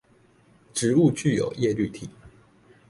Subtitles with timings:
[0.73, 2.09] 植物具有葉綠體